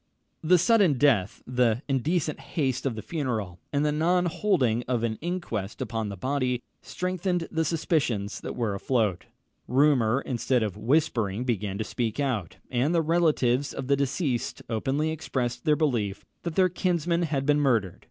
The 0.41 0.57
sudden 0.57 0.93
death, 0.93 1.43
the 1.45 1.83
indecent 1.87 2.39
haste 2.39 2.87
of 2.87 2.95
the 2.95 3.03
funeral, 3.03 3.59
and 3.71 3.85
the 3.85 3.91
non 3.91 4.25
holding 4.25 4.83
of 4.87 5.03
an 5.03 5.19
inquest 5.21 5.79
upon 5.79 6.09
the 6.09 6.17
body, 6.17 6.63
strengthened 6.81 7.47
the 7.51 7.63
suspicions 7.63 8.39
that 8.41 8.55
were 8.55 8.73
afloat. 8.73 9.25
Rumour, 9.67 10.21
instead 10.21 10.63
of 10.63 10.75
whispering, 10.75 11.43
began 11.43 11.77
to 11.77 11.83
speak 11.83 12.19
out; 12.19 12.57
and 12.71 12.95
the 12.95 13.03
relatives 13.03 13.75
of 13.75 13.85
the 13.85 13.95
deceased 13.95 14.63
openly 14.71 15.11
expressed 15.11 15.65
their 15.65 15.75
belief 15.75 16.25
that 16.41 16.55
their 16.55 16.67
kinsman 16.67 17.21
had 17.21 17.45
been 17.45 17.59
murdered. 17.59 17.99